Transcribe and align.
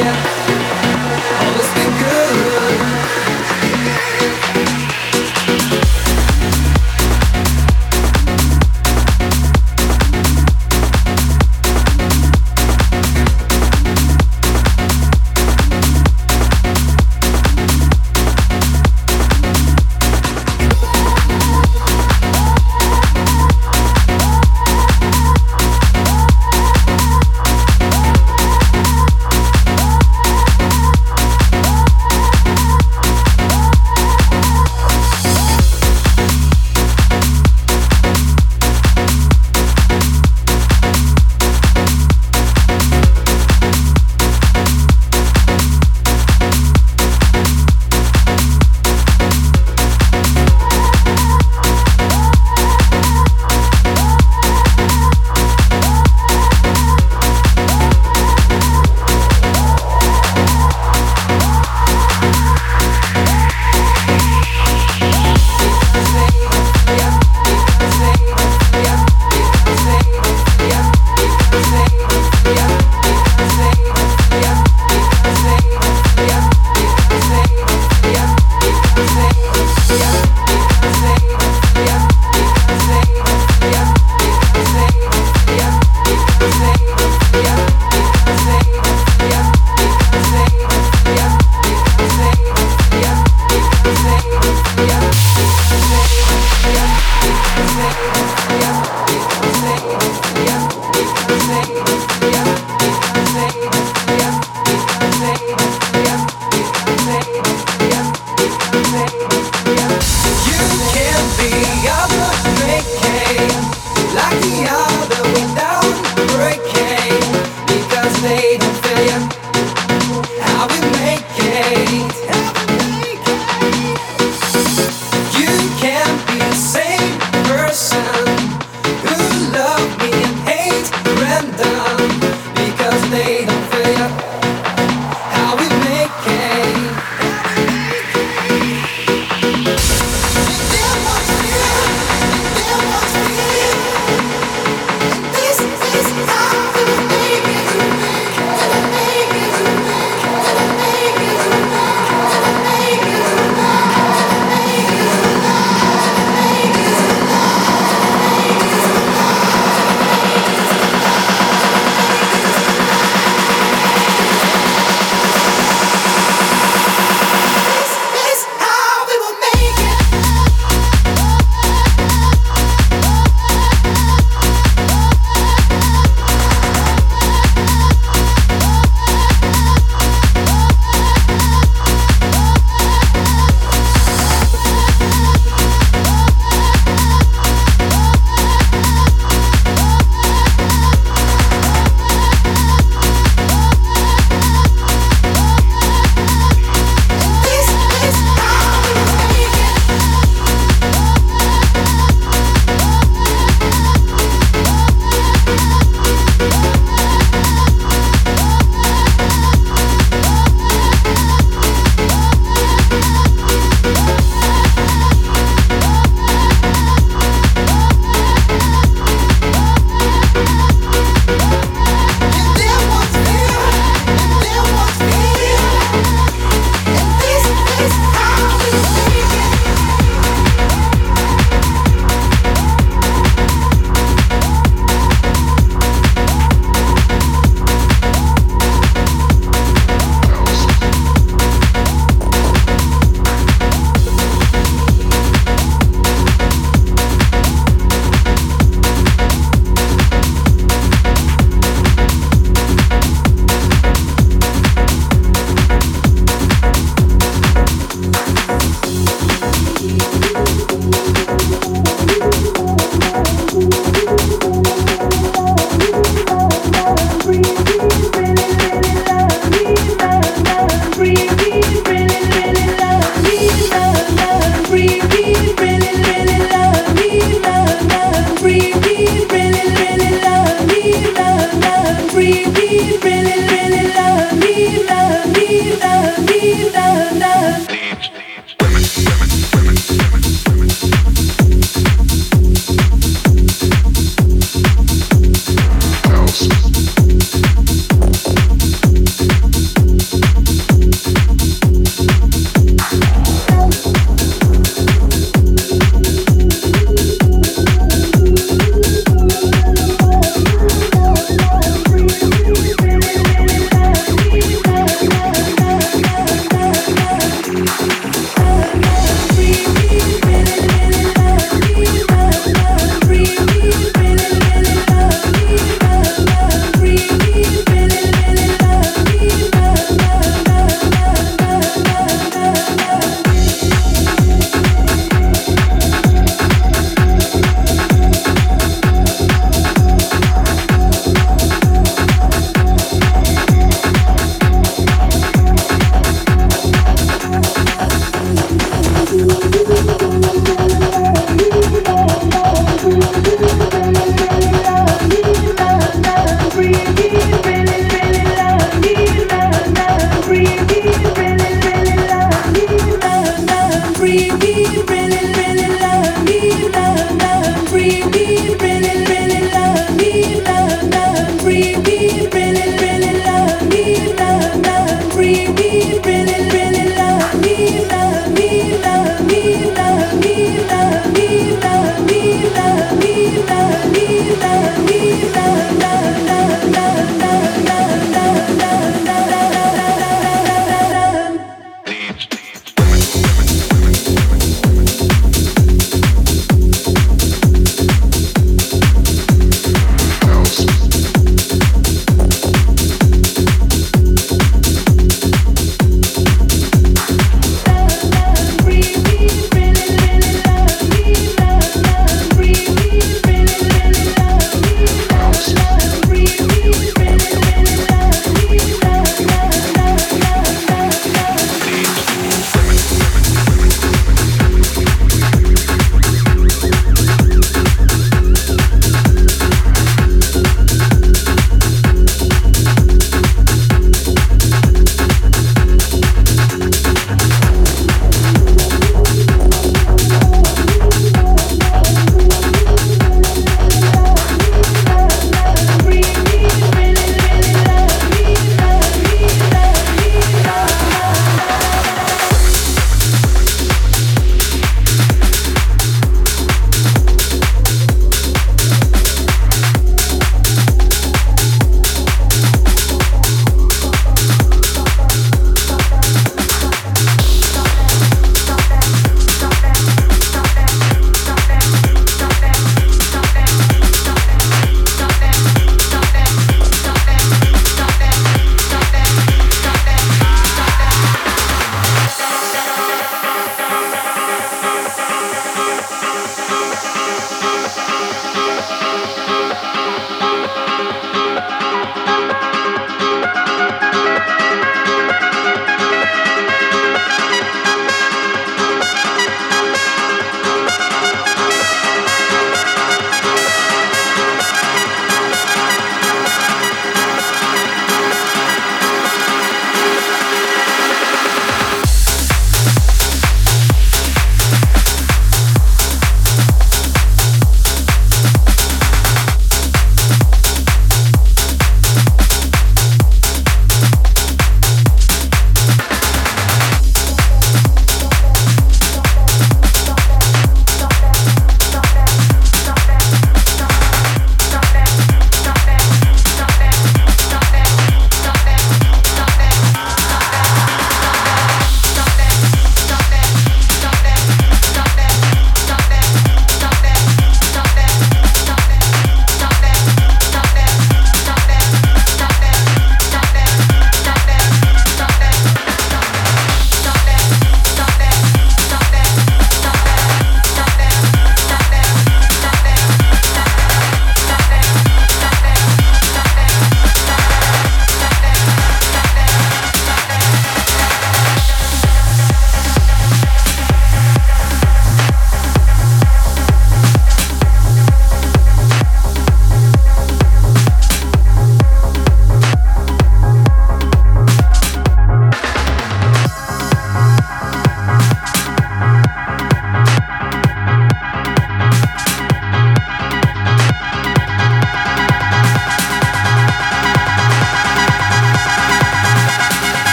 Yeah. 0.00 0.39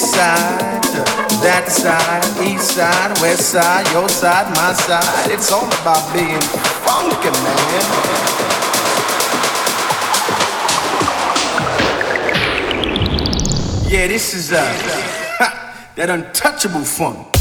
Side. 0.00 0.82
That 1.42 1.68
side, 1.68 2.24
east 2.46 2.74
side, 2.74 3.18
west 3.20 3.50
side, 3.50 3.86
your 3.92 4.08
side, 4.08 4.46
my 4.56 4.72
side. 4.72 5.30
It's 5.30 5.52
all 5.52 5.66
about 5.66 6.12
being 6.12 6.40
funky, 6.84 7.30
man. 7.42 8.18
Yeah, 13.88 14.06
this 14.08 14.34
is 14.34 14.52
uh, 14.52 14.56
that 15.96 16.10
untouchable. 16.10 16.84
Funk, 16.84 17.37